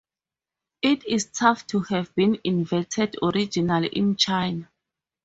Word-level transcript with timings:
It 0.81 1.05
is 1.05 1.27
thought 1.27 1.67
to 1.67 1.81
have 1.81 2.15
been 2.15 2.39
invented 2.43 3.17
originally 3.21 3.89
in 3.89 4.15
China. 4.15 4.67